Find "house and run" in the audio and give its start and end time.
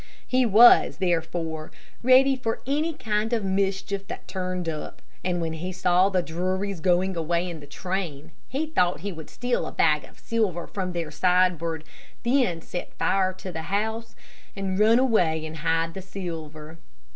13.69-14.97